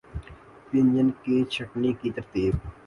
[0.67, 2.53] پن ین کی چھٹنی کی ترتیب